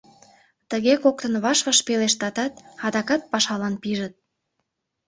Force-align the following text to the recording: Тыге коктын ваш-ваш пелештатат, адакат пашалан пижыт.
Тыге 0.69 0.93
коктын 1.03 1.33
ваш-ваш 1.43 1.79
пелештатат, 1.87 2.53
адакат 2.85 3.21
пашалан 3.31 3.75
пижыт. 3.81 4.13